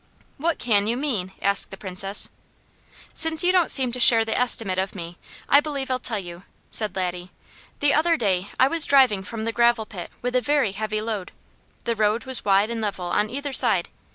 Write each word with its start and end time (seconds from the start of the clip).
"What 0.37 0.57
can 0.57 0.87
you 0.87 0.97
mean?" 0.97 1.31
asked 1.43 1.69
the 1.69 1.77
Princess. 1.77 2.31
"Since 3.13 3.43
you 3.43 3.51
don't 3.51 3.69
seem 3.69 3.91
to 3.91 3.99
share 3.99 4.25
the 4.25 4.35
estimate 4.35 4.79
of 4.79 4.95
me, 4.95 5.19
I 5.47 5.59
believe 5.59 5.91
I'll 5.91 5.99
tell 5.99 6.17
you," 6.17 6.41
said 6.71 6.95
Laddie. 6.95 7.29
"The 7.81 7.93
other 7.93 8.17
day 8.17 8.49
I 8.59 8.67
was 8.67 8.87
driving 8.87 9.21
from 9.21 9.43
the 9.45 9.51
gravel 9.53 9.85
pit 9.85 10.09
with 10.23 10.35
a 10.35 10.41
very 10.41 10.71
heavy 10.71 11.01
load. 11.01 11.31
The 11.83 11.95
road 11.95 12.23
was 12.23 12.43
wide 12.43 12.71
and 12.71 12.81
level 12.81 13.05
on 13.05 13.29
either 13.29 13.53
side. 13.53 13.89